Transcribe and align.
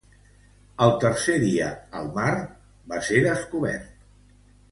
Al 0.85 0.93
tercer 1.03 1.33
dia 1.43 1.67
al 1.99 2.09
mar 2.17 2.33
va 2.93 3.01
ser 3.09 3.23
descobert. 3.27 3.95